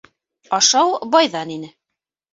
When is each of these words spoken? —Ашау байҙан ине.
—Ашау 0.59 0.97
байҙан 1.17 1.55
ине. 1.59 1.73